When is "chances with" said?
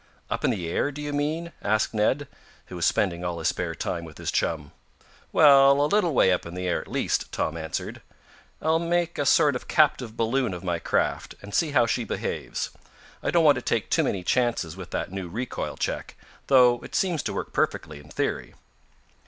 14.23-14.89